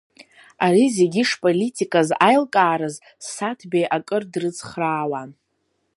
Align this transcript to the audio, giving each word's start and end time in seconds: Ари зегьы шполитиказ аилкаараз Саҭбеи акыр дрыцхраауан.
Ари 0.65 0.85
зегьы 0.97 1.23
шполитиказ 1.31 2.09
аилкаараз 2.27 2.95
Саҭбеи 3.33 3.85
акыр 3.95 4.23
дрыцхраауан. 4.31 5.29